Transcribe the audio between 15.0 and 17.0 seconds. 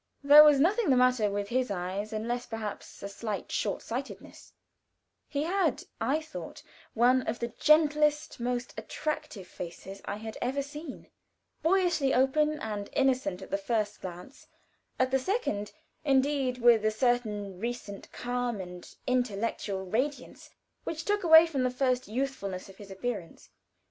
the second, indued with a